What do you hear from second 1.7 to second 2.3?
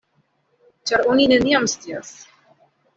scias!